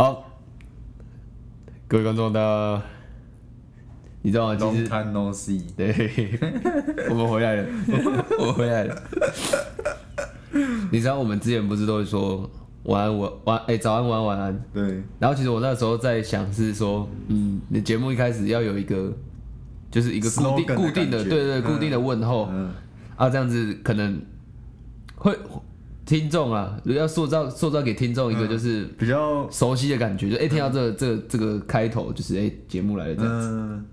[0.00, 0.24] 好，
[1.86, 2.82] 各位观众，大家，
[4.22, 4.56] 你知道吗？
[4.56, 5.60] 其 Long 实 time no see。
[5.76, 6.38] 对，
[7.10, 7.66] 我们回来了，
[8.40, 9.02] 我们回来了。
[10.90, 12.50] 你知道我们之前不是都会说
[12.84, 14.64] 晚安，晚晚哎、早安，晚安，晚安。
[14.72, 19.12] 对，然后其实我那时候在想是说，嗯，你节目一开始要有一个，
[19.90, 22.72] 就是一个固定固定的，对对，嗯固定的问候、嗯，
[23.16, 24.18] 啊，这样子可能
[25.16, 25.38] 会
[26.04, 33.40] 听众啊，要塑造塑造给听众一个就是比较，熟悉的感觉，就哎、听到这个这个这个开头就是哎、节目来了这样。
[33.40, 33.48] 子。
[33.50, 33.84] 嗯，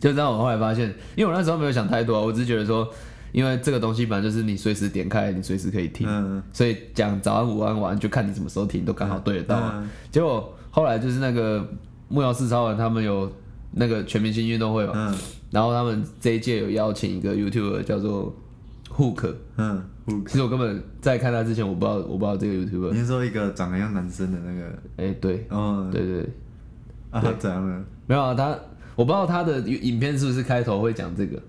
[0.00, 2.88] 就让，我后来发现，因为我那时候没有想太多啊，我只是觉得说，
[3.30, 6.42] 因为这个东西本来就是你随时点开，你随时可以听，嗯。
[6.52, 9.74] 所以讲早安、午安、晚安，就看你什么时候听，都刚好对得到啊。
[9.76, 9.88] 嗯。
[10.10, 11.64] 结果后来就是那个
[12.08, 13.30] 木曜四超人他们有
[13.72, 15.16] 那个全明星运动会嘛，嗯。
[15.52, 18.34] 然后他们这一届有邀请一个 YouTuber 叫做
[18.96, 24.78] Hook，嗯，Hook，其实我根本在看他之前，我不知道我不知道这个 YouTuber，你是说一个长得像男生的那个？
[24.96, 26.30] 哎、对哦，对对对，
[27.10, 27.84] 啊，他怎样呢？
[28.06, 28.50] 没有啊，他
[28.94, 31.40] 我不知道他的影片是不是开头会讲这个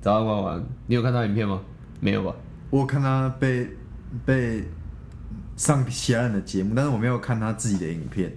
[0.00, 1.60] 早安晚安，你有看他影片吗？
[2.00, 2.34] 没有吧？
[2.70, 3.68] 我看他被
[4.24, 4.64] 被
[5.56, 8.32] 上其他人的节目，但是我没有看他自己的影片。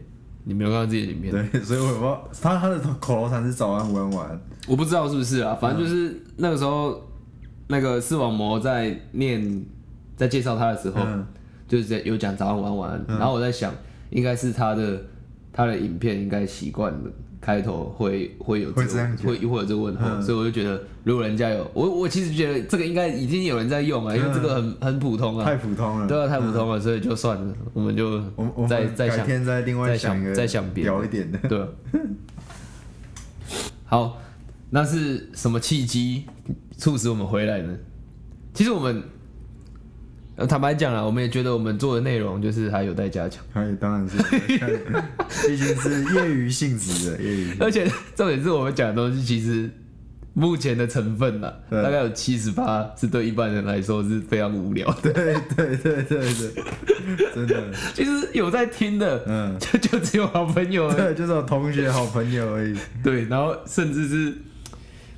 [0.47, 1.31] 你没有看到自己的影片？
[1.31, 4.39] 对， 所以我也不知道他他的口头禅是早安、晚安。
[4.67, 7.01] 我不知道是不是啊，反正就是那个时候，
[7.67, 9.65] 那个视网膜在念
[10.15, 11.25] 在介绍他的时候，嗯。
[11.67, 13.73] 就是在有讲早安晚安晚安，然后我在想，
[14.11, 15.01] 应该是他的
[15.51, 16.99] 他的影片应该习惯了
[17.41, 19.25] 开头会会有这个会这样讲。
[19.25, 20.21] 会会有这个问候，嗯。
[20.21, 26.07] 所以我就觉得如果人家有我我其实觉得这个应该已经有人在用了，因为这个很很普通啊，太普通了。
[26.07, 30.91] 对啊，太普通了，所以就算了，我们就我们我们改再再想天再另外再想想一个再想别的。
[30.91, 31.39] 屌一点的。
[31.49, 31.67] 对啊。
[33.85, 34.21] 好，
[34.69, 36.25] 那是什么契机
[36.77, 37.75] 促使我们回来呢？
[38.53, 39.03] 其实我们，
[40.35, 44.17] 呃，坦白讲啊，我们也觉得我们做的内容就是还有待加强，他也当然是，
[45.47, 47.57] 毕竟是业余性质的业余。
[47.59, 49.69] 而且重点是我们讲的东西，其实
[50.33, 55.13] 目前的成分呢，对大概有七十八是对一般人来说是非常无聊的。
[55.13, 56.63] 对对对对对，
[57.33, 62.77] 真的，其实有在听的，嗯，就就只有好朋友对，就是我同学、好朋友而已。
[63.03, 64.33] 对，然后甚至是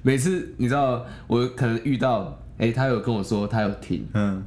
[0.07, 4.41] 每次你知道，我可能遇到，哎、他有跟我说他有停，嗯。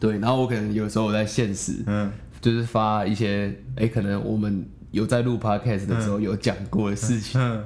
[0.00, 2.10] 对，然后我可能有时候我在现实嗯。
[2.40, 7.62] 就是发一些，哎、可能我们有在录 podcast 的时候有讲过的事情，嗯。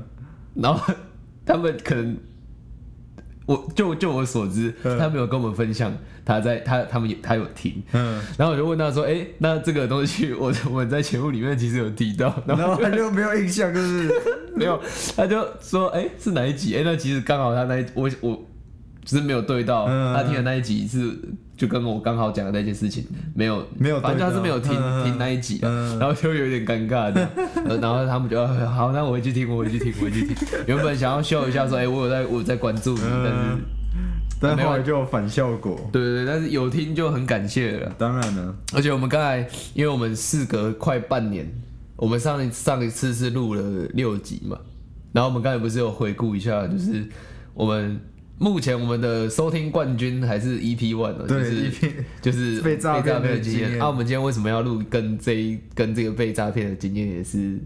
[0.55, 0.93] 然后
[1.47, 2.17] 他们可能。
[3.49, 4.99] 我就就我所知，嗯。
[4.99, 5.93] 他没有跟我们分享
[6.25, 14.13] 他在他他们有他有听，嗯，然后我就问他说：“哎、那这个东西 我我们在节目里面其实有提到，然后他就没有印象，就是。
[14.55, 14.79] 没有，
[15.17, 16.77] 他就说，哎、是哪一集？
[16.77, 18.45] 哎、那其实刚好他那一我我
[19.05, 21.17] 只是没有对到，嗯他听的那一集是
[21.57, 23.05] 就跟我刚好讲的那件事情
[23.35, 25.99] 没有没有反正他是没有听、嗯听那一集、啊，嗯。
[25.99, 27.29] 然后就有点尴尬的，
[27.67, 30.37] 呃然后他们就呃好，那我回去听，我回去听，我回去听。
[30.67, 33.61] 原本想要秀一下说，哎、我有在我有在关注你，但是嗯
[34.41, 35.77] 但后来就有反效果。
[35.93, 37.93] 对对对，但是有听就很感谢了。
[37.99, 39.45] 当然了，而且我们刚才，
[39.75, 41.45] 因为我们事隔快半年，
[41.97, 43.63] 我们上一上一次是录了
[43.95, 44.57] 六集嘛，
[45.13, 47.05] 然后我们刚才不是有回顾一下，就是
[47.53, 47.99] 我们
[48.39, 53.85] 目前我们的收听冠军还是 EP one 哦，就是 EP 就是 被诈骗的的经经验那。
[53.85, 57.59] 啊，我们今天为什么要录跟这一跟这个被诈骗的经验也是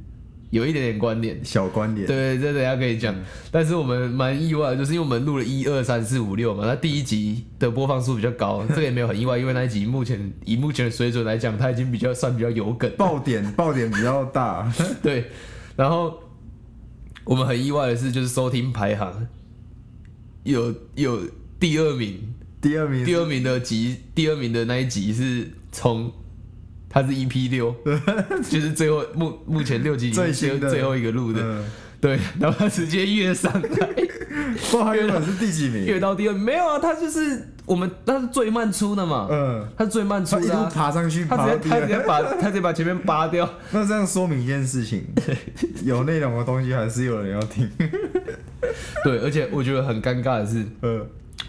[0.49, 1.39] 有一点点关联。
[1.45, 2.07] 小观点。
[2.07, 3.15] 对，这等下可以讲。
[3.51, 12.91] 但是我们蛮意外的，就是因为我们录了一二三四五六嘛，那第一集的播放数比较高， 这个也没有很意外，因为那一集目前以目前的水准来讲，它已经比较算比较有梗。
[12.97, 14.71] 爆点爆点比较大。
[15.03, 15.27] 对，
[15.77, 16.19] 然后
[17.25, 19.27] 我们很意外的是，就是收听排行
[20.45, 21.23] 有有
[21.61, 26.13] 第二名，第二名，第二名的集，第二名的那一集是从。
[26.95, 27.75] 他是 EP 六，
[28.51, 30.69] 就是最后目目前六集里面最新的。
[30.69, 31.65] 最后一个录的，嗯，
[31.99, 33.87] 对，然后他直接跃上来，
[34.71, 35.87] 不，他原本是第几名？
[35.87, 41.99] 跃到第二，没有啊，他就是我们那是最慢出的嘛，嗯，他是最慢出他一路的、啊，爬上去，他直接他直接。
[42.01, 45.05] 把他直接把前面扒掉， 那这样说明一件事情，
[45.85, 47.71] 有内容的东西还是有人要听。
[49.05, 51.07] 对，而且我觉得很尴尬的是，嗯。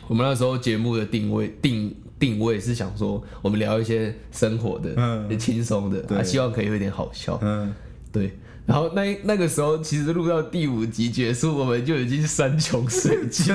[0.08, 5.40] 我们那时候节目的定位定定位是想说，我们聊一些生活的、嗯。
[5.40, 6.18] 轻松的，对。
[6.18, 7.74] 啊，希望可以有一点好笑，嗯，
[8.12, 8.38] 对。
[8.66, 13.54] 然后那那个时候，其实录到第五集结束，我们就已经山穷水尽，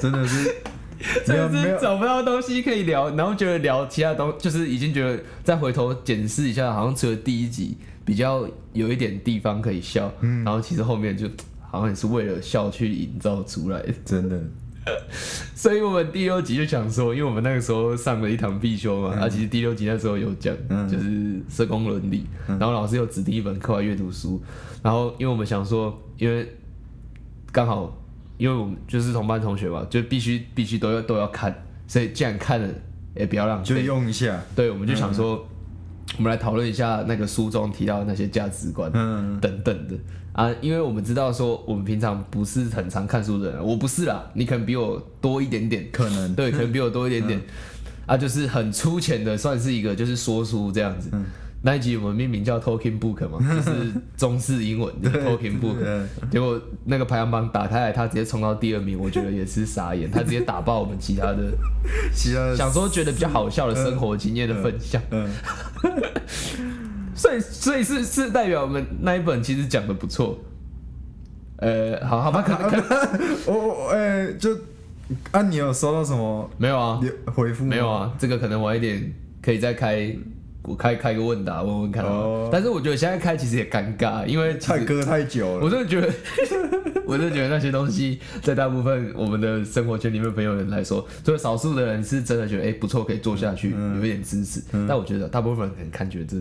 [0.00, 0.54] 真的是
[1.14, 1.64] 没真有没有。
[1.64, 10.44] 的是找不到东西可以聊，然后觉得聊其他东，就是已经觉得再回头检视一下，好像除了第一集比较有一点地方可以笑，嗯。
[10.44, 11.28] 然后其实后面就
[11.60, 13.92] 好像也是为了笑去营造出来的。
[14.04, 14.40] 真的。
[15.56, 20.88] 所以我们第六集就想说，因为我们那个时候上了一堂必修嘛，啊，其实第六集那时候有讲，嗯。
[20.88, 24.40] 就是社工伦理，然后老师有指定一本课外阅读书，
[24.84, 26.48] 然后因为我们想说，因为
[27.50, 28.00] 刚好
[28.38, 31.54] 因为我们就是同班同学嘛，就必须必须都要都要看，
[31.86, 32.68] 所以既然看了，
[33.14, 33.68] 也不要浪费。
[33.68, 35.46] 就费，用一下，对，我们就想说，
[36.18, 39.94] 我们来讨论一下那个书中提到的那些价值观，嗯，等等的。
[40.32, 47.40] 啊，因为我们知道说我们平常不是很常看书的人，我不是啦，你可能比我多一点点，可能，对，可能比我多一点点，
[48.04, 51.10] 啊，就是很粗浅的，算是一个就是说书这样子。
[51.62, 55.78] 那一集我们命名叫 Talking Book 嘛， 就是中式英文的 Talking Book。
[55.78, 61.50] 对结果那个排行榜打开来，他直接冲到第二名，我觉得也是傻眼，他直接打爆我们其他的，
[62.14, 65.02] 其他的 想说觉得比较好笑的生活经验的分享。
[65.10, 65.28] 嗯，
[67.14, 70.38] 所以，所以是是代表我们那一本其实讲的不错。
[71.58, 72.70] 呃，好好吧，可能
[73.46, 74.54] 我我哎，就
[75.30, 77.64] 啊，你有收到什么没有啊，留回复？
[77.64, 80.14] 没有啊，这个可能晚一点可以再开，
[80.66, 82.04] 我开开个问答问问看。
[82.04, 86.12] 哦但是我觉得现在开其实也尴尬，因为其实太隔太久了，我真的觉得，
[87.06, 96.36] 我真的觉得那些东西在大部分我们的生活圈里面朋友人来说，除了少数的人是真的觉得哎、不错可以做下去，嗯有一点支持，但我觉得大部分人可能看觉得这。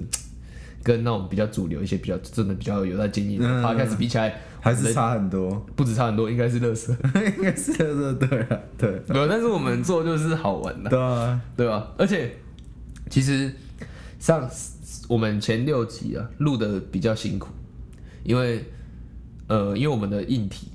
[0.84, 6.96] 跟那种比较主流一些比较真的比较有在经营的嗯 podcast 比起来，还是差很多，不止差很多，应该是乐色。
[7.38, 11.88] 应该是乐色对啊，对没有，但是我们做就是好玩的，对啊，对吧？
[11.98, 12.38] 而且
[13.10, 13.52] 其实
[14.26, 14.50] 上
[15.08, 17.50] 我们前六集啊录的比较辛苦，
[18.24, 18.66] 因为
[19.46, 20.70] 呃，因为我们的硬体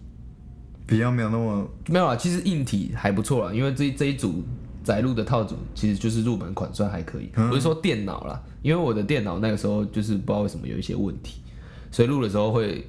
[0.86, 4.44] 比较没有那么没有啊，其实硬体还不错啦，因为这这一组
[4.84, 7.28] 载入的套组其实就是入门款，算还可以。
[7.34, 11.40] 嗯不是说电脑啦，因为我的电脑那个时候就是不知道为什么有一些问题，
[11.90, 12.86] 所以录的时候会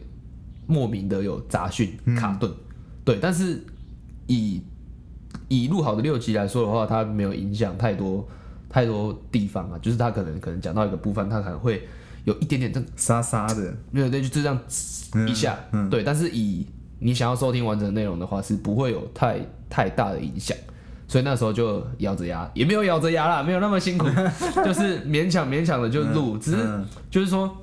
[0.68, 2.54] 莫名的有杂讯嗯卡顿。
[3.04, 3.64] 对，但是
[4.28, 4.62] 以
[5.48, 8.28] 以录好的六集来说的话，它没有影响太多
[8.72, 11.86] 太多地方啊，就是他可能可能讲到一个部分，他可能会
[12.24, 14.58] 有一点点这沙沙的，对对，就这样
[15.28, 15.58] 一下，
[15.90, 16.04] 对。
[16.04, 16.66] 但是以
[17.00, 19.40] 你想要收听完整的内容的话，是不会有太
[19.70, 20.58] 太大的影响。
[21.08, 24.08] 所以那时候就咬着牙，也没有咬着牙啦，没有那么辛苦，
[24.64, 27.54] 就是勉强勉强的就录，只是嗯就是说，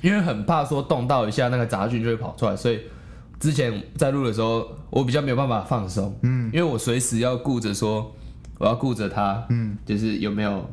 [0.00, 2.80] 因为很怕说动到一下那个杂讯就会跑出来，所以
[3.38, 8.12] 之前在录的时候，我比较没有办法放松，嗯，因为我随时要顾着说，
[8.62, 10.64] 我要顾着他，嗯，就是有没有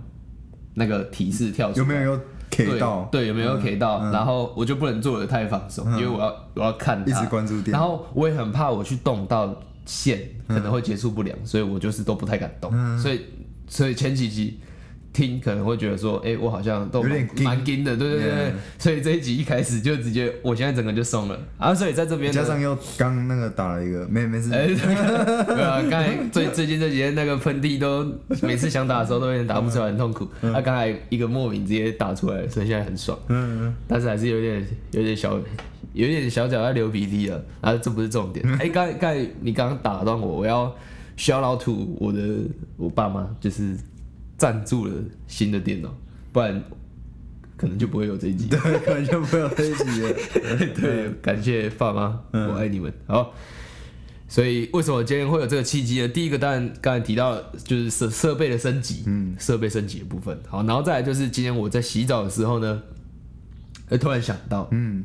[0.76, 2.22] 那个提示跳出来，有没有有
[2.52, 3.10] K 到？
[3.12, 4.12] 对，对，有没有 K 到？
[4.12, 7.10] 然后我就不能做的太放松，因为我要我要看他。
[7.10, 7.72] 一直关注点。
[7.72, 12.72] 然后我也很怕我去动到线，可能会接触不良，所以我就是都不太敢动。
[13.00, 13.22] 所以
[13.68, 14.60] 所以前几集
[15.20, 18.54] 听可能会觉得说，哎，我好像都点紧蛮紧的，对对对对。
[18.78, 21.76] 所以这一集一开始就直接，我现在整个就松了啊。
[21.76, 24.68] 所以在这边加上又刚那个打了一个，没没事，哎，
[25.46, 28.08] 对啊，刚才最最近这几天那个喷嚏都
[28.42, 30.26] 每次想打的时候都有点打不出来，很痛苦。
[30.42, 33.18] 他刚才一个莫名直接打出来，所以现在很爽。
[33.28, 35.38] 嗯，但是还是有点有点小
[35.94, 38.48] 有点小脚在流鼻涕了，啊，这不是重点。
[38.60, 40.74] 哎、刚才刚才你刚刚打断我，我要
[41.18, 42.20] shout out to 我的
[42.78, 43.76] 我爸妈，就是
[44.40, 44.94] 赞助了
[45.28, 45.96] 新的电脑，
[46.32, 46.64] 不然
[47.56, 48.48] 可能就不会有这一集。
[48.50, 50.14] 对，可能就没有这一集了。
[50.80, 52.92] 对，感谢爸妈，我爱你们。
[53.06, 53.34] 好，
[54.30, 56.08] 所以为什么今天会有这个契机呢？
[56.08, 60.40] 第一个当然刚才提到就是设设备的升级，嗯，设备升级的部分。
[60.48, 62.82] 好，然后再来就是今天我在洗澡的时候呢，
[63.90, 65.04] 哎，突然想到，嗯，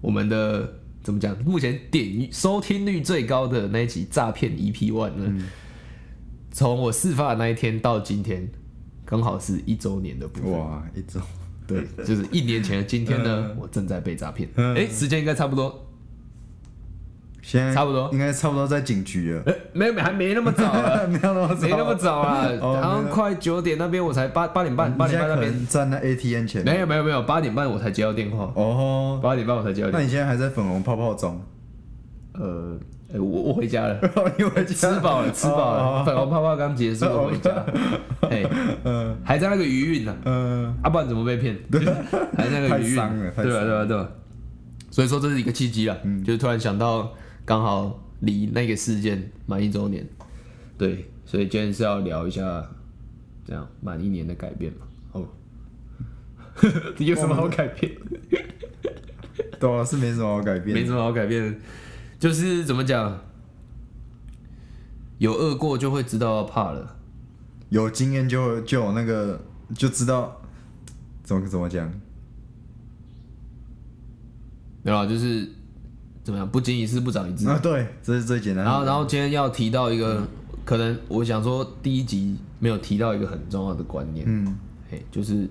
[0.00, 1.36] 我们的怎么讲？
[1.44, 5.44] 目前点阅收听率最高的那一集诈骗 EP One 呢，
[6.56, 8.48] 从、我事发的那一天到今天，
[9.04, 10.58] 刚好是一周年的部分。
[10.58, 11.20] 哇，一周，
[11.66, 14.48] 对，就是一年前的今天呢，我正在被诈骗。
[14.54, 14.74] 嗯。
[14.74, 15.86] 哎、时间应该差不多，
[17.42, 18.08] 现在差不多。
[18.10, 25.66] 应该差不多在警局了，哎、没没还没那么早啊， 没有那么早，没那么早啊，哦好像快九点那边我才八八点半，八点半那边。
[25.66, 26.64] 站在 ATM 前。
[26.64, 29.90] 面，没有没有没有，八点半我才接到电话，哦，八点半我才接到。
[29.90, 31.38] 那你现在还在粉红泡泡中？
[32.32, 32.78] 呃，
[33.12, 34.00] 哎、我我 回家了。
[34.66, 37.50] 吃饱了，吃饱了，粉红泡泡刚结束，我回家。
[38.28, 38.44] 哎，
[38.84, 41.56] 嗯还在那个余韵呢，嗯，啊，不然怎么被骗？
[41.70, 41.84] 对
[42.36, 43.42] 还在那个余韵对吧？
[43.42, 43.84] 对吧？
[43.84, 44.08] 对吧？
[44.90, 47.12] 所以说这是一个契机啊，就是突然想到，
[47.44, 50.06] 刚好离那个事件满一周年，
[50.76, 52.66] 对，所以今天是要聊一下
[53.44, 54.78] 这样满一年的改变嘛。
[55.12, 55.28] 哦，
[56.98, 57.92] 有什么好改变？
[59.60, 61.58] 对啊，是没什么好改变，没什么好改变的，
[62.26, 63.20] 就是怎么讲，
[65.18, 66.96] 有饿过就会知道要怕了。
[67.68, 69.40] 有经验就就有那个
[69.76, 70.36] 就知道
[71.22, 71.88] 怎么怎么讲，
[74.82, 75.48] 没有啊，就是
[76.24, 76.50] 怎么样？
[76.50, 77.48] 不经一事不长一智。
[77.48, 78.70] 啊，对，这是最简单的。
[78.72, 80.26] 然后，然后今天要提到一个，
[80.64, 84.58] 可能我想说第一集没有提到一个很重要的观念，嗯
[84.90, 85.48] 嘿，就是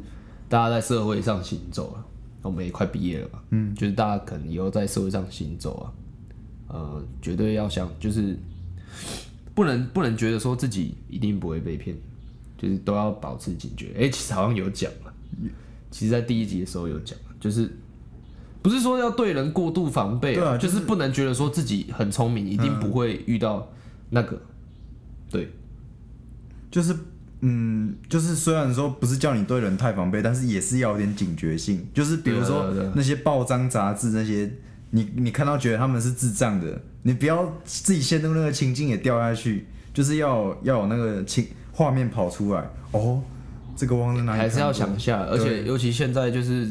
[0.50, 2.04] 大家在社会上行走啊，
[2.42, 5.88] 我们也快毕业了嘛，嗯，就是大家可能以后在社会上行走啊，
[6.68, 8.38] 呃，绝对要想，就是
[9.54, 11.96] 不能不能觉得说自己一定不会被骗，
[12.58, 13.94] 就是都要保持警觉。
[13.98, 15.14] 哎、其实好像有讲了，
[15.92, 17.70] 其实在第一集的时候有讲，就是
[18.62, 23.72] 不是说要对人过度防备、就就是是不能觉得说自己很聪明，一定不会遇到
[24.10, 24.42] 那个，
[25.30, 25.52] 对，
[26.72, 26.96] 就是
[27.42, 31.86] 嗯，就是虽然说不是叫你对人太防备，但是也是要有点警觉性。
[31.94, 34.52] 就是比如说那些报章杂志那些，
[34.96, 42.66] 你你看到觉得他们是智障的，你不要自己陷入那个情境也掉下去，就是要要有那个情画面跑出来。
[42.92, 43.22] 哦，
[43.76, 44.40] 这个忘了哪里？
[44.40, 46.68] 还是要想一下，而且尤其现在就是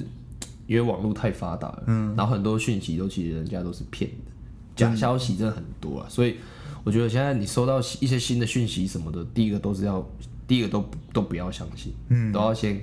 [0.67, 4.33] 因为网络太发达了，嗯，然后很多讯息都其实人家都是骗的，
[4.75, 6.37] 假消息真的很多啊，所以
[6.83, 10.03] 我觉得现在你收到一些新的讯息什么的，第一个都是要，
[10.49, 12.81] 第一个都都不要相信，嗯，都要先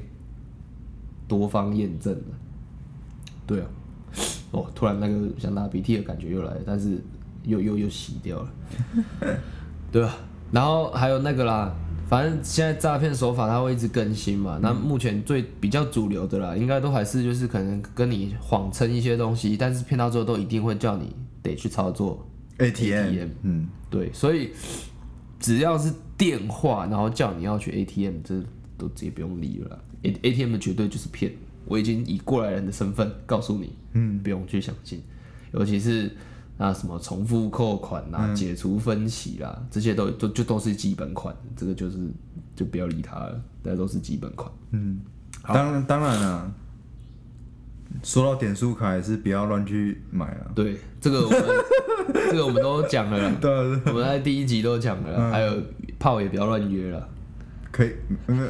[1.27, 2.27] 多方验证的，
[3.48, 3.67] 对啊，
[4.51, 7.01] 哦，突然那个想打鼻涕的感觉又来了，但是
[7.44, 8.51] 又又又洗掉了，
[9.91, 10.18] 对啊，
[10.51, 11.74] 然后还有那个啦，
[12.10, 14.60] 反正现在诈骗手法它会一直更新嘛。
[14.62, 22.27] 那目前最比较主流的啦，应该都还是就是可能跟你谎称一些东西，但是骗到最后都一定会叫你得去操作。
[22.58, 24.51] ATM，ATM 嗯，对，所以
[25.39, 28.36] 只要是电话，然后叫你要去 ATM，这
[28.77, 29.80] 都直接不用理了。
[30.03, 31.32] A ATM 绝对就是骗，
[31.65, 35.01] 我已经以过来人的身份告诉你，嗯，不用去相信，
[35.53, 36.12] 尤其是
[36.58, 41.98] 那什么重复扣款啦、解除分期啦，这些都都就都是基本款，这个就是
[42.56, 44.51] 就不要理他了，大家都是基本款。
[44.72, 45.00] 嗯
[45.44, 46.53] 当然当然了。
[48.03, 50.48] 说到点数卡，也是不要乱去买啊。
[50.56, 51.41] 对，这个我们
[52.32, 55.62] 这个我们都讲了啦， 对啊，我们在第一集都讲了啦，还有
[56.00, 57.10] 炮也不要乱约了。
[57.70, 57.91] 可以，
[58.27, 58.46] 没有，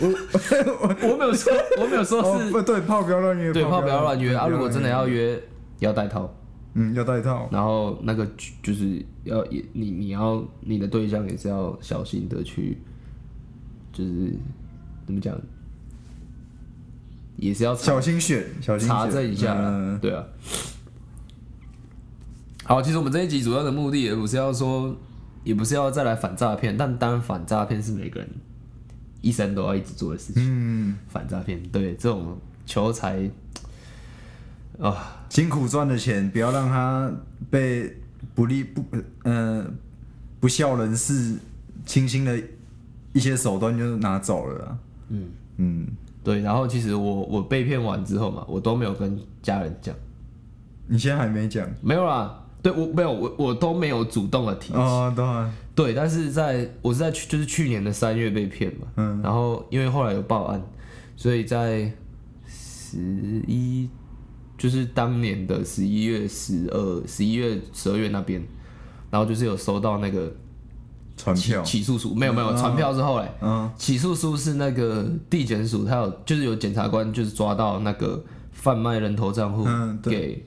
[0.00, 4.46] 我没有说，我没有说哦，是不对，炮不要乱约，对炮不要乱约啊！
[4.46, 5.40] 如果真的要约，
[5.78, 6.32] 要带套，
[6.74, 8.26] 嗯，要带套，然后那个
[8.62, 12.78] 就是要也你你要你的对象也是要小心的去，
[13.92, 14.32] 就是
[15.06, 15.38] 怎么讲，
[17.36, 20.24] 也是要小心选，小心查证一下啦嗯对啊。
[22.64, 24.96] 好，其实我们这一集主要的目的也不是要说，
[25.44, 28.28] 也不是要再来反诈骗，但当然反诈骗是每个人
[29.26, 30.42] 一生都要一直做的事情。
[30.44, 33.28] 嗯，反诈骗，对这种求财
[34.78, 37.10] 啊，辛苦赚的钱，不要让他
[37.50, 37.96] 被
[38.34, 38.84] 不利不
[39.24, 39.66] 呃
[40.38, 41.36] 不孝人士
[41.84, 42.40] 轻轻的
[43.12, 44.78] 一些手段就拿走了啦。
[45.08, 45.86] 嗯嗯，
[46.22, 46.40] 对。
[46.40, 49.94] 然后其实我我被骗完之后嘛，我都没有跟家人讲，
[50.86, 52.42] 你现在还没讲没有啦。
[52.62, 54.78] 对我没有，我我都没有主动的提起。
[54.78, 59.20] 哦，当然，对，但是在我是在去就是去年的三月被骗嘛，嗯。
[59.22, 60.60] 然后因为后来有报案，
[61.16, 61.92] 所以在
[62.48, 62.98] 十
[63.46, 63.88] 一
[64.58, 68.42] 就是当年的十一月十二、十一月、十二月那边，
[69.10, 70.34] 然后就是有收到那个
[71.16, 73.70] 传票，起诉书，没有没有传票是后来，嗯。
[73.76, 80.44] 起诉书是那个地检署，他有就是有检察官就是抓到那个贩卖人头账户嗯对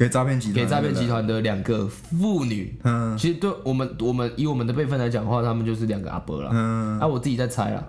[0.00, 3.18] 给给诈骗集团，给诈骗集，团的两个妇女，嗯。
[3.18, 6.48] 其实对我们我们以我们的辈分来讲的话，他们就是两个阿伯了。
[6.50, 6.98] 嗯。
[6.98, 7.86] 啊，我自己在猜啦，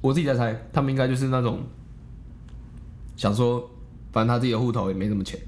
[0.00, 1.60] 我自己在猜，他们应该就是那种
[3.16, 3.70] 想说，
[4.10, 5.38] 反正他自己的户头也没什么钱。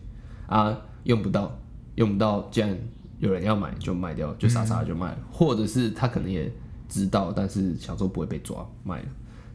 [0.47, 1.59] 啊，用不到，
[1.97, 2.79] 用不到，既然
[3.19, 6.49] 有人要买就卖掉，就傻傻的就卖了，或者是他可能也
[6.89, 9.09] 知道，但是想说不会被抓，卖了。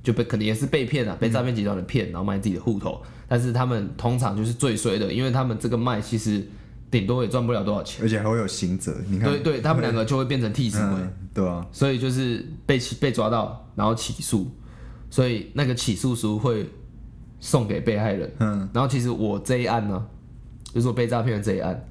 [0.06, 3.02] 就被可能也是被骗了，被诈骗集团的骗，然后卖自己的户头。
[3.28, 6.46] 但是他们通常就是最衰的，因为他们这个卖其实
[6.92, 8.06] 顶多也赚不了多少钱。
[8.06, 14.48] 而且还会有刑责，你看，对对，他们两个就会变成替死鬼，嗯， 对啊，所以就是被被抓到，然后起诉，
[15.10, 16.70] 所以那个起诉书会
[17.40, 18.32] 送给被害人。
[18.40, 20.06] 嗯然后其实我这一案呢，
[20.72, 21.84] 就是我被诈骗的这一案，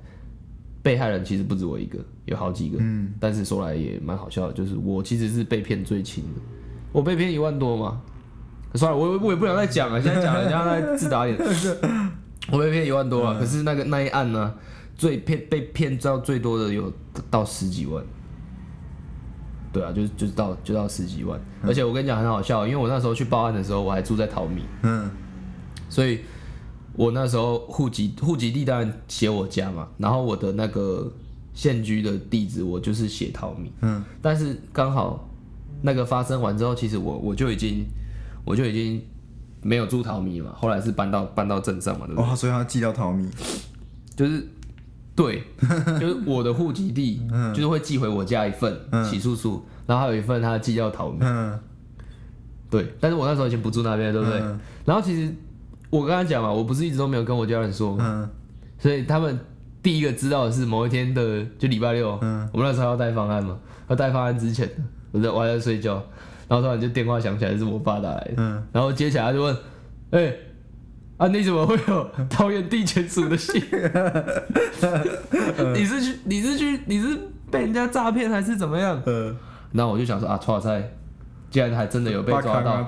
[0.83, 2.79] 被害人其实不止我一个，有好几个。
[2.81, 6.41] 嗯，但是说来也蛮好笑的，就是我其实是被骗最轻的，
[6.95, 8.01] 我被骗一万多嘛。
[8.75, 11.37] 算了，我我也不想再讲了，现在讲人家在自打脸。
[12.51, 14.55] 我被骗一万多了，可是那个那一案呢，
[14.97, 16.93] 最骗被骗到最多的有
[17.31, 18.03] 到十几万。
[19.73, 25.11] 对啊，就是就是到就到十几万，而且我跟你讲很好笑，因为我那时候去报案的时候，我还住在淘米，嗯。
[25.89, 26.21] 所以
[26.95, 31.13] 我那时候户籍户籍地当然写我家嘛，然后我的那个
[31.53, 34.05] 现居的地址我就是写淘米，嗯。
[34.23, 35.29] 但是刚好
[35.87, 37.85] 那个发生完之后，其实我我就已经
[38.43, 39.03] 我就已经
[39.61, 42.31] 没有住桃米嘛，后来是搬到搬到镇上嘛，对不对？
[42.31, 43.29] 哦，所以他寄到淘米，
[44.17, 44.47] 就是
[45.15, 45.43] 对，
[46.01, 47.21] 就是我的户籍地，
[47.55, 48.75] 就是会寄回我家一份
[49.05, 51.19] 起诉书，然后还有一份他寄到桃米。
[51.21, 51.59] 嗯
[52.71, 54.41] 对，但是我那时候已经不住那边，对不对？
[54.41, 55.33] 嗯然后其实
[55.91, 58.29] 我刚才讲嘛，我不是一直都没有跟我家人说，嗯
[58.79, 59.39] 所以他们
[59.83, 63.57] 第一个知道的是某一天的就礼拜六，嗯我们那时候要带方案嘛，
[63.89, 64.69] 要带方案之前，
[65.15, 65.95] 我在我还在睡觉，
[66.49, 68.63] 然后突然就电话响起来，是我爸打来的，嗯。
[68.73, 69.57] 然后接起来他就问，
[70.11, 70.35] 哎、
[71.17, 73.63] 啊你怎么会有 桃园地检署的信？
[75.73, 77.17] 你是去你是去你是
[77.51, 79.01] 被人家诈骗还是怎么样？
[79.07, 79.35] 呃，
[79.73, 80.91] 然后我就想说啊，错菜，
[81.51, 82.83] 竟然还真的有被抓到，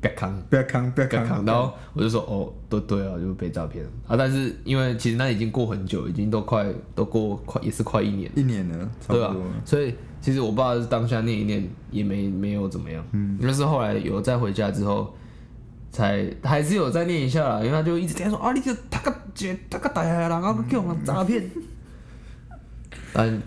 [0.00, 0.40] 别扛。
[0.48, 4.16] 不要康，不要康，刚扛，然后我就说哦，都对啊，就被诈骗了啊。
[4.16, 9.36] 但是因为其实那已经过很久，已经都快都过快也是快一年，一年了，对吧、啊。
[9.64, 15.14] 所以其实我爸是当下念一念也没没有怎么样，嗯，但是后来有再回家之后，
[15.90, 21.48] 才还是有再念一下啦，因为他就一直在说啊，你这他个姐他个歹害人，然后叫人诈骗。
[23.12, 23.42] 但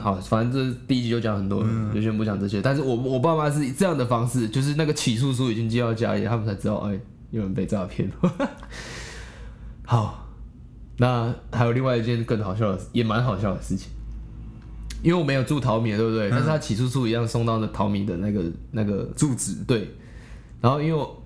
[0.00, 2.62] 好，反正这第一集就讲很多了，就先不讲这些。
[2.62, 6.98] 但是我我爸妈是这样的方式，就是那个起诉书已经寄到家里，他们才知道，哎、
[7.30, 8.10] 有人被诈骗。
[9.84, 10.26] 好，
[10.96, 13.90] 那还有另外一件更好笑的，也蛮好笑的事情，
[15.02, 16.30] 因为我没有住淘米，对不对？
[16.30, 19.90] 但是他起诉书一样送到了淘米的那个那个住址，对，
[20.60, 21.22] 然后因为我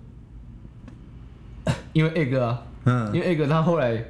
[1.92, 4.04] 因为 egg 啊，嗯，因为 egg 他后来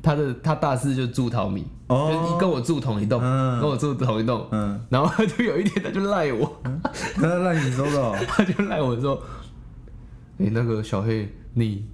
[0.00, 1.81] 他的他大四就住淘米，哦
[2.12, 3.60] 就是跟我住同一栋，嗯。
[3.60, 6.60] 跟我住同一栋，嗯，然后他就有一天他就赖我，
[7.16, 9.20] 他赖你收到， 他就赖我说，
[10.38, 11.84] 哎、那个小黑你。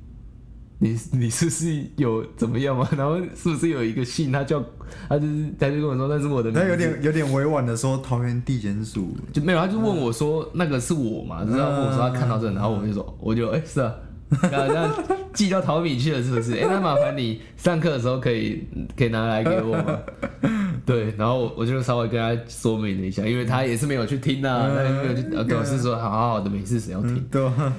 [0.80, 2.88] 你你是不是有怎么样吗？
[2.96, 4.62] 然后是不是有一个信，他叫
[5.08, 11.38] 他就是他就跟我说那是我的名字，他有点有点委婉的说桃园地检署，就没有，他就问我说那个是我嘛？
[11.42, 13.92] 然后他问我说他看到这个，然后我就说我就哎、是啊，
[14.50, 14.94] 然后这样
[15.32, 16.54] 寄到淘米去了是不是？
[16.54, 18.66] 哎、那麻烦你上课的时候可以
[18.96, 19.98] 可以拿来给我吗？
[20.84, 27.72] 对，然后我我就稍微跟他说明了一下，因为他也是没有去听啊，他也没有去，呃，对我是说好好好的，没事，谁要听，嗯，对吧？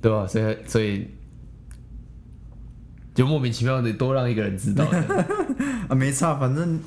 [0.00, 0.26] 对吧？
[0.26, 1.08] 所以所以
[3.14, 5.26] 就莫名其妙的多让一个人知道的。
[5.88, 6.78] 啊，没差，反正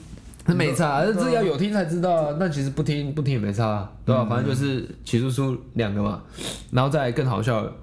[0.46, 2.38] 那没差，这要有听才知道啊。
[2.40, 6.24] 那其实不听不听也没差、啊，对吧、反正就是起诉书两个嘛，
[6.72, 7.74] 然后再更好笑的，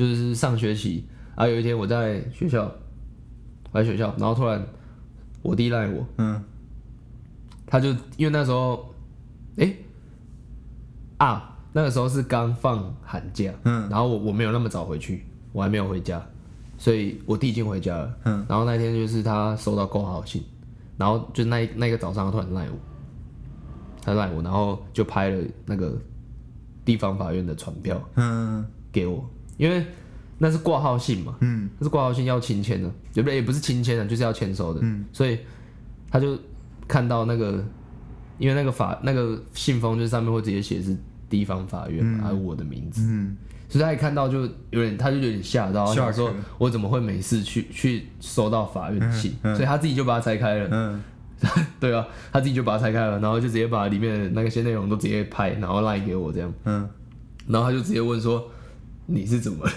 [0.00, 2.72] 就是上学期啊，有一天我在学校，
[3.70, 4.66] 我在学校，然后突然
[5.42, 6.42] 我弟赖我，嗯。
[7.66, 8.94] 他就因为那时候，
[9.58, 9.74] 哎、
[11.18, 13.90] 啊，那个时候是刚放寒假，嗯。
[13.90, 16.26] 然后我我没有那么早回去，我还没有回家，
[16.78, 18.16] 所以我弟已经回家了。
[18.24, 18.46] 嗯。
[18.48, 20.42] 然后那天就是他收到挂号信，
[20.96, 22.78] 然后就那那个早上他突然赖我，
[24.00, 25.94] 他赖我，然后就拍了那个
[26.86, 28.64] 地方法院的传票嗯。
[28.90, 29.28] 给我，
[29.60, 29.84] 因为
[30.38, 31.68] 那是挂号信嘛，嗯。
[31.78, 33.36] 那是挂号信要亲签的，对不对？
[33.36, 35.04] 也不是亲签的，就是要签收的，嗯。
[35.12, 35.38] 所以
[36.10, 36.38] 他就
[36.88, 37.62] 看到那个，
[38.38, 40.96] 因为那个法那个信封就是上面会直接写是
[41.28, 43.36] 地方法院嘛，还有我的名字，嗯，
[43.68, 49.56] 所以他一看到就有点，他就有点吓到，吓想说我怎么会没事去去收到法院的信，嗯嗯。
[49.56, 51.02] 所以他自己就把它拆开了，嗯。
[51.80, 56.86] 对啊，他自己就把它拆开了，然后就直接把里面的那些内容都直接拍，然后赖给我这样，嗯，
[57.46, 58.46] 然后他就直接问说
[59.10, 59.72] 你是怎么了？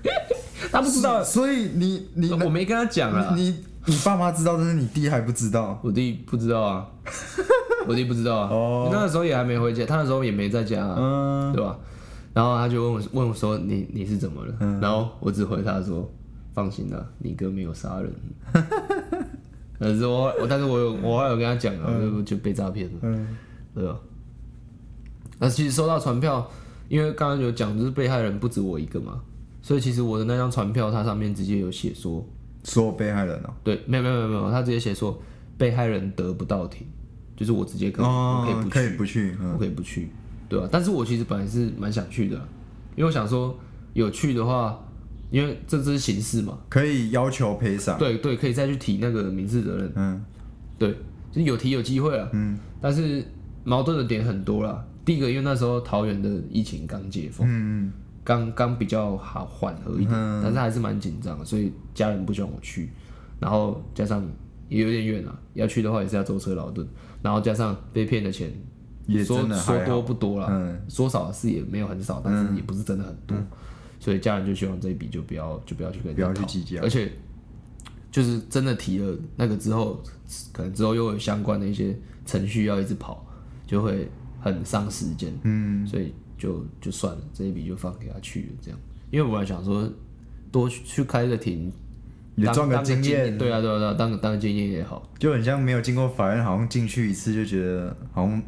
[0.70, 5.78] 他不知道，所以你你我没跟他讲啊，你你爸妈知道，但是你弟还不知道。
[5.82, 6.86] 我弟不知道啊，
[7.88, 11.76] 我弟不知道啊，哦那个时候也还没回家，他那时候也没在家、啊，嗯对吧？
[12.34, 14.54] 然后他就问我问我说你你是怎么了？
[14.60, 16.08] 嗯然后我只回他说
[16.54, 18.12] 放心啦，你哥没有杀人。
[19.78, 23.36] 可是我我但是我有我还有跟他讲啊，就就被诈骗了，嗯
[23.74, 23.96] 对吧？
[25.38, 26.48] 那其实收到传票，
[26.88, 29.20] 因为刚刚有讲就是被害人不止我一个嘛，
[29.62, 32.26] 所以其实我的那张传票它上面直接有写说，
[32.64, 33.50] 所有被害人哦。
[33.62, 35.20] 对，没有没有没有没有，他直接写说
[35.56, 36.86] 被害人得不到庭，
[37.36, 39.36] 就是我直接可以、我可以不去，可以不去。
[39.40, 40.08] 我嗯可以不去，
[40.48, 42.36] 对吧、但是我其实本来是蛮想去的，
[42.96, 43.54] 因为我想说
[43.92, 44.82] 有去的话，
[45.30, 47.98] 因为这只是刑事嘛，可以要求赔偿。
[47.98, 50.24] 对对，可以再去提那个民事责任，嗯
[50.78, 50.90] 对，
[51.30, 53.22] 就是有提有机会了，嗯但是
[53.64, 54.84] 矛盾的点很多啦。
[55.08, 57.90] 第一个，因为那时候桃园的疫情刚解封，嗯
[58.22, 60.42] 刚刚比较好缓和一点，嗯。
[60.44, 62.90] 但是还是蛮紧张的，所以家人不希望我去，
[63.40, 64.22] 然后加上
[64.68, 66.86] 也有点远啊，要去的话也是要舟车劳顿，
[67.22, 68.52] 然后加上被骗的钱，
[69.06, 70.78] 也说说多不多了，嗯。
[70.90, 73.34] 说少是也没有很少，但是也不是真的很多，
[73.98, 76.82] 所以家人就希望这一笔就不要就不要去跟家不要去计较。
[76.82, 77.10] 而且
[78.10, 80.02] 就是真的提了那个之后，
[80.52, 83.24] 可能之后又有相关的一些程序要一直跑，
[83.66, 84.06] 就会
[84.52, 85.32] 很伤时间。
[85.42, 88.78] 嗯所以就就算了，这一笔就放给他去了，这样。
[89.10, 89.90] 因为我本来想说
[90.52, 91.72] 多去去开个庭，
[92.36, 95.08] 当也赚个经验对啊对啊对啊，当个当个经验也好。
[95.18, 98.42] 就很像没有经过法院，好像进去一次就觉得好像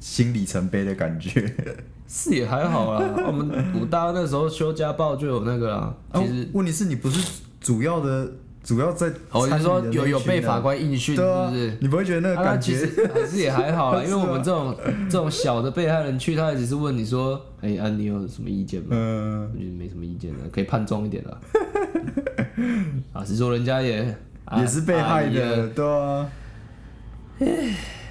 [0.00, 1.54] 心里程碑的感觉。
[2.06, 3.48] 是也还好啦，我们
[3.80, 8.30] 我大家那时候修家暴就有那个啦，其实啊问题是你不是主要的，
[8.62, 11.76] 主要在哦，你说有有被法官应讯是对啊不是？
[11.80, 12.72] 你不会觉得那个啊，感觉？
[12.72, 14.76] 其实 还是也还好啦，因为我们这种
[15.10, 18.88] 这种小的被害人去，他也只是问你说，哎、啊，你有什么意见吗？
[18.90, 21.38] 嗯，我觉得没什么意见的，可以判重一点的。
[23.12, 24.02] 啊，是说人家也、
[24.44, 26.30] 啊也是被害的，对啊。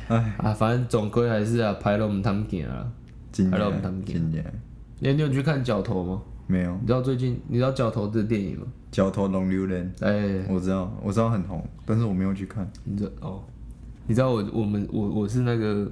[0.09, 2.85] 哎，啊，反正总归还是啊，拍了我们他们行啊。
[3.31, 4.45] 今还有我们他们年，今年
[4.99, 6.21] 你你有去看脚头吗？
[6.51, 8.65] 没有你知道最近你知道角头的电影吗？
[8.91, 12.69] 角头龙榴莲，哎、我知道，我知道很红，但是我没有去看。
[12.83, 13.43] 你知道哦？
[14.05, 15.89] 你知道我我们我我是那个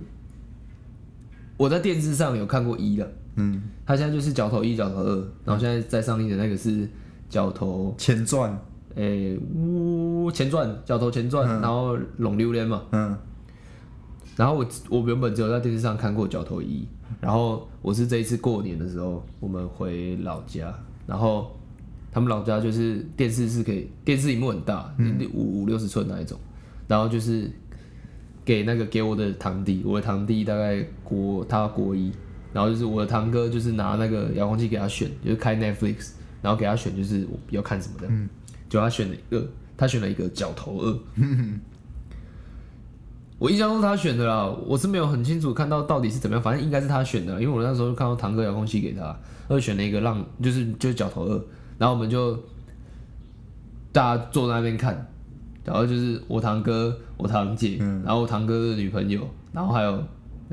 [1.56, 6.86] 我在电视上有看过一的，嗯，他现在就是角头一、角头二，然后现在在上映的那个是
[7.30, 8.60] 角头前传，
[8.96, 12.84] 诶呜前传，角头前传，然后龙榴莲嘛。
[12.92, 13.18] 嗯
[14.40, 16.88] 然后我我原本只有在电视上看过角头一，
[17.20, 20.74] 然后我是这一次过年的时候，我们回老家，
[21.06, 21.54] 然后
[22.10, 24.96] 他们老家就是电视是可以电视荧幕很大，
[25.34, 26.40] 五五六十寸那一种，
[26.88, 27.52] 然后就是
[28.46, 32.10] 给那个给我的堂弟，我的堂弟大概国他国一，
[32.54, 38.08] 然后就是我的堂哥就是拿那个遥控器给他选，就是开 Netflix，然后给他选就是我要看什么的，
[38.70, 41.00] 就他选了一个，他选了一个角头二。
[43.40, 51.42] 我印象中他选的啦，我是没有很清楚看到到底是怎么样，反正应该是他选的，因为我那时候看到堂哥遥控器给他，他就选了一个浪就是就是角头二，
[51.78, 52.38] 然后我们就
[53.94, 55.08] 大家坐在那边看，
[55.64, 60.04] 然后就是我堂哥、我堂姐，然后我堂哥的女朋友，然后还有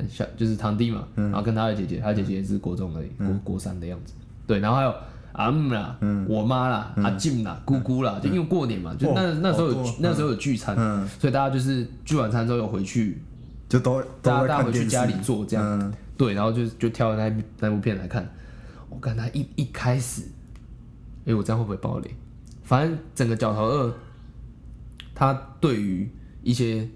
[0.09, 4.15] 小就是堂弟嘛，然后跟他的姐姐，他姐姐也是国中的国国三的样子，
[4.47, 4.95] 对，然后还有
[5.37, 11.07] 阿姆啦，我妈啦，阿静啦，姑姑啦，就因为过年嘛，就那哦那时候有那时候有聚餐，嗯。
[11.21, 13.21] 所以大家就是聚完餐之后有回去，
[13.69, 15.93] 就都都大家大家回去家里做这样，嗯。
[16.17, 18.27] 对，然后就就挑那那部片来看。
[18.89, 20.23] 我看他一一开始，
[21.27, 22.11] 哎、我这样会不会暴雷？
[22.63, 23.89] 反正整个《角头二》，
[25.15, 26.11] 他对于
[26.43, 26.89] 一些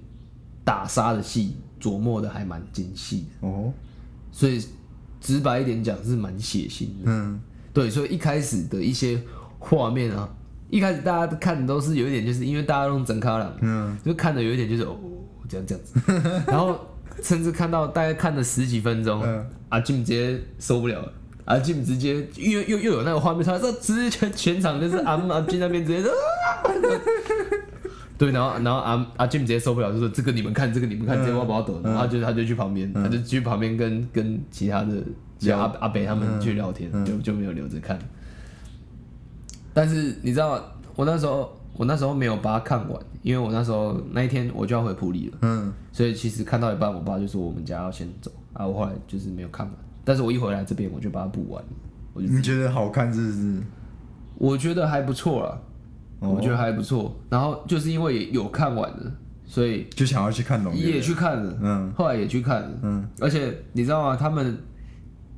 [0.65, 3.71] 打杀的戏琢磨的还蛮精细的，哦，
[4.33, 4.65] 所以
[5.21, 7.05] 直白一点讲是蛮血腥的。
[7.05, 7.39] 嗯
[7.73, 9.21] 对，所以一开始的一些
[9.59, 10.29] 画面啊，
[10.69, 14.97] 一开始大家看的都是有一点，就是因为大家用整卡了，嗯，就看的有一点就是哦
[15.49, 16.79] 这样这样子，然后
[17.23, 21.13] 甚至看到大概看了十几分钟，嗯阿 Jim 直接受不了了。
[21.47, 26.71] 阿 Jim 直接又又又有那个画面，他说直接全全场就是阿阿 Jim 那边直接说，啊
[28.17, 35.03] 对，然后然后阿阿 Jim 直接受不了，就说这个你们看，这个你们看，嗯这个我不要抖，然后他就他就去旁边，他就去旁边跟跟其他的
[35.41, 37.99] 像阿阿北他们去聊天，就就没有留着看。
[39.75, 40.63] 但是你知道，
[40.95, 49.75] 我那时候我那时候没有把它看完，因为我那时候那一天我就要回普里了，嗯所以其实看到一半，我爸就说我们家要先走啊，我后来就是没有看完。
[50.05, 51.63] 但是我一回来这边，我就把它补完，
[52.13, 53.63] 我就你觉得好看是不是？
[54.39, 55.59] 我觉得还不错啦，
[56.21, 57.15] 哦我觉得还不错。
[57.29, 59.13] 然后就是因为有看完了，
[59.45, 64.17] 所以就想要去看龙也去看了，嗯后来也去看了，嗯，而且你知道吗？
[64.17, 64.59] 他们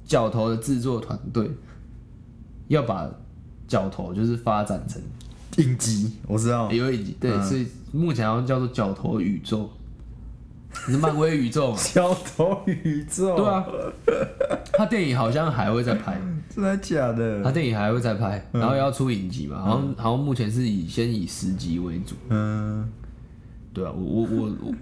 [0.05, 1.51] 角头的制作团队
[2.69, 3.11] 要把
[3.67, 5.01] 角头就是发展成
[5.59, 6.13] 影集。
[6.27, 7.43] 我知道，有影集，对，嗯。
[7.43, 9.69] 所以目前好像叫做角头宇宙，
[10.73, 11.77] 是漫威宇宙嘛？
[11.81, 13.65] 小头宇宙，对，啊，
[14.73, 17.43] 他电影好像还会再拍，真的假的？
[17.43, 17.53] 他的？
[17.53, 22.91] 电影还会再拍，然后要出影集嘛，好像好像目前是以先以十集为主，嗯，
[23.75, 24.75] 对啊，我我我我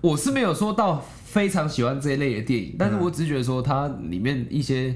[0.00, 4.90] 我是没有说到非常喜欢这一类的电影，但是我只是觉得说它里面一些，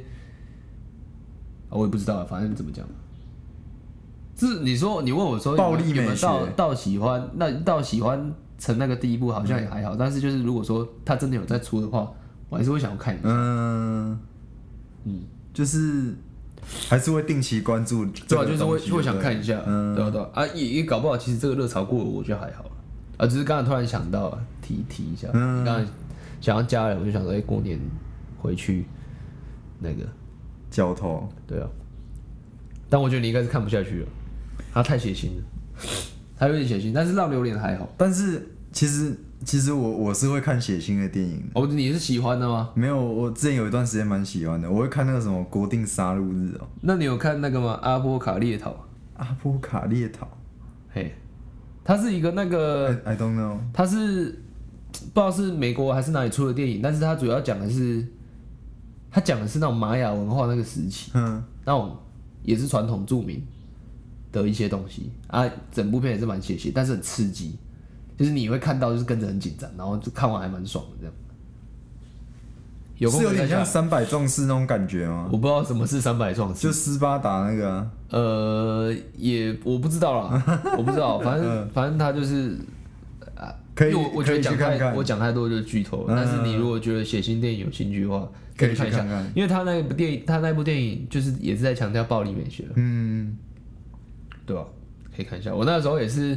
[1.69, 2.87] 啊我也不知道，反正怎么讲。
[4.37, 6.23] 是你说你问我说暴力美学。
[6.23, 12.11] 到到喜欢那到喜欢成那个第一步好像也还好，但是就是如果说他真的有在出的话，
[12.49, 13.29] 我还是会想要看一下。
[13.29, 14.19] 嗯。
[15.07, 15.21] 嗯，
[15.53, 16.15] 就是
[16.89, 22.65] 还是会定期关注这对啊，就是会会想看一下，嗯对啊对啊，啊也也搞不好其实这个热潮过了，我觉得还好。
[23.19, 25.91] 啊，只是刚才突然想到啊提提一下，嗯你刚才
[26.41, 27.79] 想要家人，我就想说，哎、过年
[28.39, 28.87] 回去
[29.79, 30.07] 那个，
[30.71, 31.69] 交通，对啊，
[32.89, 34.09] 但我觉得你应该是看不下去了，
[34.73, 35.43] 他太血腥了，
[36.39, 37.89] 他有点血腥，但是让榴莲还好。
[37.99, 41.61] 但是其实其实我我是会看血腥的电影的。
[41.61, 42.71] 哦，你是喜欢的吗？
[42.75, 47.79] 没有，我之前有一段时间蛮喜欢的，我会看那个什么国定杀戮日哦，那你有看那个吗？
[47.83, 50.27] 阿波卡列岛，阿波卡列岛
[50.93, 51.13] 嘿，
[51.85, 52.89] 它是一个那个。
[53.05, 54.43] ，I I don't know，它是
[55.13, 58.07] 不知道是美国还是哪里出的电影，但是它主要讲的是，
[59.11, 61.43] 它讲的是那种玛雅文化那个时期，嗯。
[61.65, 61.97] 那种
[62.43, 63.43] 也是传统著名
[64.31, 65.11] 的一些东西。
[65.29, 67.57] 啊，整部片也是蛮血腥，但是很刺激，
[68.19, 71.15] 就是你会看到就是跟着很紧张，然后就看完还蛮爽的这样。
[72.99, 75.29] 有有点像三百壮士那种感觉吗？
[75.33, 77.69] 我不知道什么是三百壮士，就斯巴达那个。
[77.73, 82.57] 啊，呃，也我不知道啦，我不知道，反正 反正他就是，
[83.75, 86.15] 可以因为我我觉得讲太我讲太多就是剧透，嗯。
[86.17, 89.05] 但是你如果觉得血腥电影有兴趣的话，可以看一下。
[89.35, 93.37] 因为他那部电影，他那部电影就是也是在强调暴力美学，嗯，
[94.47, 94.65] 对吧？
[95.17, 96.37] 可以看一下，我那时候也是，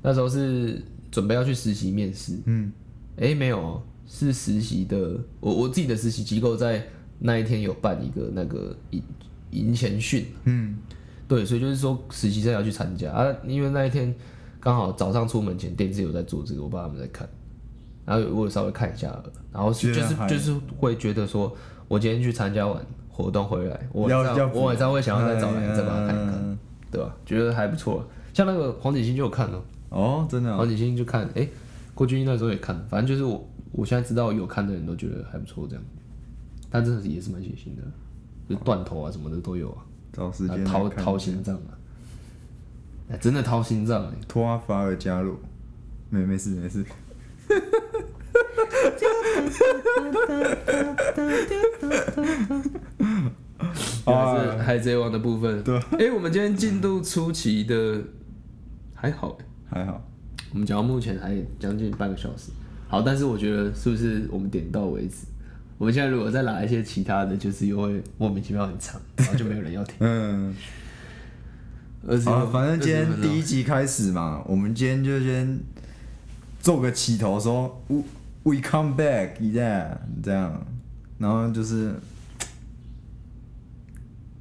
[0.00, 2.72] 那时候是准备要去实习面试，嗯，
[3.16, 6.84] 哎、没有哦，是实习的，我我自己的实习机构在
[7.18, 9.02] 那一天有办一个那个营
[9.50, 10.76] 营前训，嗯，
[11.26, 13.10] 对，所以就是说实习生要去参加。
[13.10, 14.14] 啊，因为那一天
[14.62, 17.28] 刚好早上出门前电视有在做这个，我爸他们在看，
[18.06, 19.12] 然后我有稍微看一下，
[19.52, 21.52] 然后就是就是会觉得说，
[21.88, 24.08] 我今天去参加完活动回来，我
[24.54, 26.58] 我晚上会想要再找来再把它看一看，嗯
[26.92, 27.16] 对吧？
[27.26, 31.48] 觉得还不错，像那个黄景星就有看哦，哦，真的哦，黄景星就看，哎、
[31.94, 35.82] 郭俊英那时候也看，反正就是我我现在知道有看的人都觉得还不错这样，
[36.70, 37.82] 但真的是也是蛮血腥的，
[38.48, 39.82] 就断头啊什么的都有啊。
[40.12, 41.72] 找时间来啊掏掏心脏啊！
[43.12, 45.36] 哎真的掏心脏哎、托阿法尔加入，
[46.08, 46.82] 没没事没事，
[54.06, 55.58] 还 是海贼王的部分。
[55.58, 58.02] 啊对哎、我们今天进度出奇的
[58.94, 60.02] 还好哎、还好，
[60.54, 62.50] 我们讲到目前还将近半个小时。
[62.88, 65.26] 好，但是我觉得是不是我们点到为止？
[65.76, 69.96] 我们现在如果再拿一些其他的，就是又会莫名其妙很长，然后就没有人要听。
[70.00, 70.54] 嗯，
[72.06, 75.60] 二十好，反正今天第一集开始嘛，我们今天就先
[76.60, 78.02] 做个起头说，we
[78.42, 80.66] we come back，一样这样，
[81.18, 81.94] 然后就是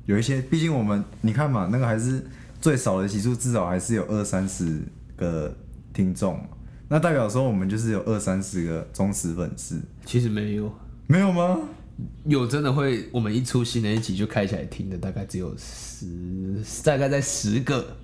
[0.05, 2.25] 有一些，毕竟我们你看嘛，那个还是
[2.59, 4.81] 最少的集数，至少还是有二三十
[5.15, 5.55] 个
[5.93, 6.39] 听众，
[6.89, 10.73] 那代表说我们就是有二三十个忠实粉丝，其实没有，
[11.05, 11.59] 没有吗？
[12.25, 16.05] 有真的会，我们一出新的一集就开起来听的，大概只有十，
[16.83, 17.95] 大概在十个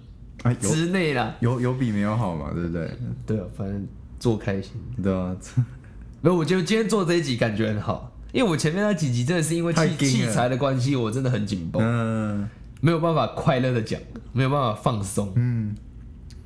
[0.43, 1.35] 啊，之内啦。
[1.39, 2.89] 有有比没有好嘛，对不对？
[3.25, 3.87] 对啊，反正
[4.19, 4.73] 做开心。
[5.03, 5.35] 对啊，
[6.21, 12.47] 没有，我觉得今天做这一集感觉很好，因为我前面那几集真的是因为器器材的关系，我真的很紧绷，嗯
[12.79, 13.99] 没有办法快乐的讲，
[14.33, 15.33] 没有办法放松。
[15.35, 15.75] 嗯，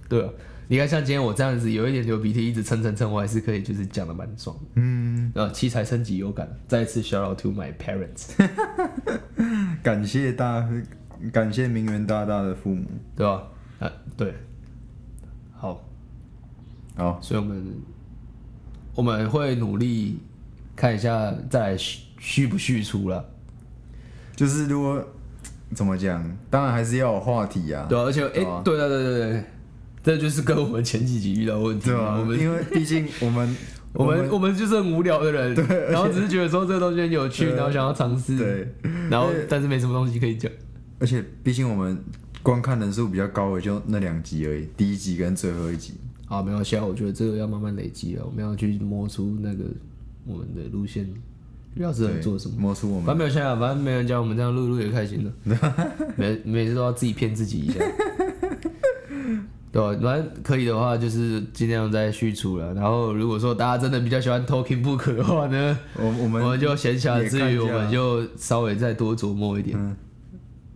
[0.08, 0.30] 对啊，
[0.72, 4.62] 你看像今天我这样子有一点流鼻涕，一直蹭蹭蹭，我还是可以就是讲的蛮爽的。
[4.76, 8.30] 嗯，呃，器材升级有感，再次 shout out to my parents，
[9.84, 10.66] 感谢大，
[11.34, 12.86] 感谢名媛大大的父母。
[13.18, 13.44] 对吧？
[13.80, 14.34] 啊，对，
[15.52, 15.84] 好，
[16.96, 17.66] 好，所以我们
[18.96, 20.20] 我们会努力
[20.74, 23.30] 看一下再来续续不续出了。
[24.38, 25.06] 就是如果
[25.76, 29.44] 怎么讲，当然还是要有话题啊，对啊，而且哎、对对对对对，
[30.04, 32.18] 这就是跟我们前几集遇到问题对吧？
[32.20, 33.56] 我们因为毕竟我们
[33.94, 38.68] 我们我们就是很无聊的人，对然后只是觉得说这个东西很有趣，然后想要尝试，对，
[39.10, 40.52] 然后但是没什么东西可以讲。
[41.00, 41.98] 而且毕竟我们
[42.42, 45.94] 观看人数比较高的就那两集而已，第一集跟最后一集。
[46.26, 49.66] 好，没关系啊，我觉得这个要慢慢累积啊，我们要去摸出那个
[50.26, 51.06] 我们的路线
[51.74, 52.56] 比较适合对做什么。
[52.58, 55.34] 摸出我们反正没有现在，反正没人教我们这样录录也开心了，
[56.16, 57.80] 每每次都要自己骗自己一下，
[59.72, 62.74] 对吧、反正可以的话，就是尽量再续出了。
[62.74, 69.78] 然后如果说大家真的比较喜欢 Talking Book 的话呢，我我们我们就闲暇之余，我们就稍微再多琢磨一点。
[69.78, 69.96] 嗯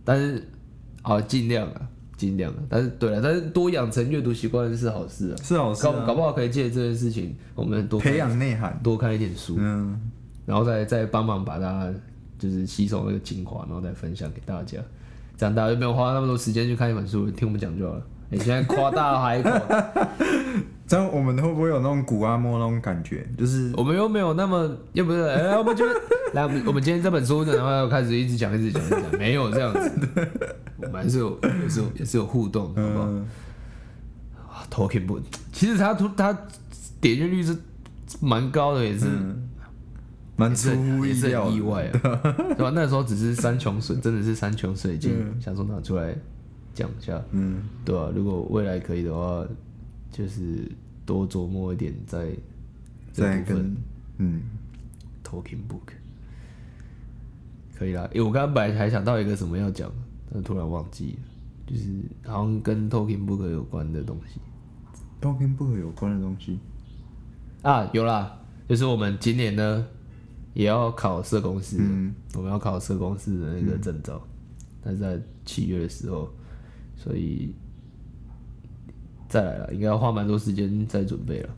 [0.08, 0.40] 但是，
[1.02, 1.80] 好尽量啊，
[2.16, 2.58] 尽量啊。
[2.68, 5.36] 但是对了，但是多养成阅读习惯是好事啊。
[5.42, 8.78] 是好事搞啊搞不好可以借这件事情，我们多培养内涵。
[8.84, 10.00] 多看一点书，嗯，
[10.46, 11.92] 然后再再帮忙把它
[12.38, 14.78] 就是吸收那个精华，然后再分享给大家。
[15.36, 18.02] 这样大家就没有花那么多时间去看一本书，听我们讲就好了。
[18.28, 19.50] 你、现在夸大海口，
[20.86, 23.26] 这样我们会不会有那种古阿莫那种感觉？
[23.38, 25.84] 就是我们又没有那么，又不是，哎、我们就
[26.32, 29.90] 来，我们我们今天这本书呢，然后要开始一直讲，一直讲，一直讲，没有这样子，
[30.78, 33.04] 我们还是有，也是有，也是有互动的，好不好？
[33.06, 33.26] 嗯，
[34.48, 36.36] 啊，Talking Book，其实它它
[37.00, 37.56] 点阅率是
[38.20, 39.42] 蛮高的，也是、嗯。
[40.38, 42.70] 蛮也出是乎意料意外啊，对吧？
[42.74, 46.14] 那时候只是山穷水，真的是山穷水尽，想说拿出来
[46.76, 49.44] 讲一下，嗯，对啊、如果未来可以的话，
[50.12, 50.70] 就是
[51.04, 52.30] 多琢磨一点在
[53.12, 53.74] 这再跟
[54.18, 54.42] 嗯。
[55.24, 55.90] Talking Book，
[57.76, 58.08] 可以啦。
[58.14, 59.90] 因为我刚刚本来还想到一个什么要讲，
[60.32, 61.18] 但突然忘记了，
[61.66, 61.88] 就是
[62.24, 64.38] 好像跟 Talking Book 有关的东西
[65.20, 66.60] ，Talking Book 有关的东西。
[67.62, 69.84] 啊，有啦，就是我们今年呢
[70.54, 72.14] 也要考社公司，嗯。
[72.34, 74.22] 我们要考社公司的那个证照，
[74.80, 76.30] 但是在七月的时候，
[76.96, 77.54] 所以
[79.28, 81.48] 再来了，应该要花蛮多时间在准备了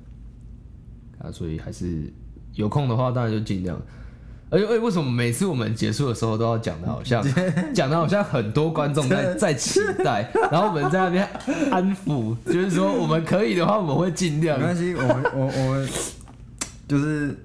[1.20, 2.12] 啊，所以还是
[2.55, 3.81] 有空的话，当然就尽量。
[4.51, 7.22] 而且，哎，为什么每次我们结束的时候都要讲的好像
[7.74, 11.29] 讲的好像很多观众在在期待，然后我们在那边
[11.70, 14.64] 安抚，就是说我们可以的话，我们会尽量没。
[14.64, 15.88] 关系，我们我我们
[16.88, 17.37] 就是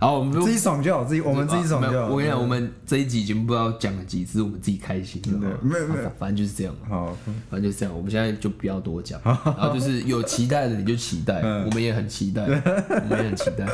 [0.00, 2.08] 好，我们就自己爽就好，自己我们自己爽就好。
[2.08, 5.58] 我跟你讲，我们这一集已经不知道讲了几次，我们自己开心了。
[5.60, 6.74] 没有没有反正就是这样。
[6.88, 7.14] 好，
[7.50, 13.66] 反正就是这样，我们现在就不要多讲，然后就是有期待的你就期待，嗯我们也很期待， 我们也很期待，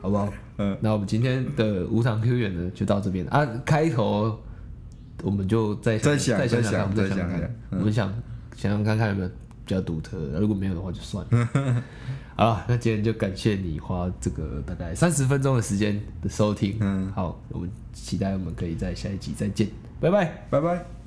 [0.00, 0.32] 好不好？
[0.56, 3.46] 嗯，那我们今天的无糖 Q 远呢，就到这边啊。
[3.62, 4.38] 开头
[5.22, 8.14] 我们就再再想再想想看，再想我们再想我们想
[8.56, 11.82] 想想看看有没有比较独特的，如果没有的话就算了。
[12.40, 19.68] 好了，那今天就感谢你花这个大概三十分钟的时间的收听，嗯，好，我们期待我们可以在下一集再见，
[20.00, 20.46] 拜拜。
[20.48, 20.99] 拜拜。